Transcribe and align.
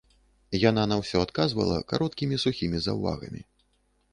Яна 0.69 0.85
на 0.91 0.95
ўсё 1.01 1.17
адказвала 1.25 1.77
кароткімі 1.93 2.41
сухімі 2.45 2.77
заўвагамі. 2.87 3.41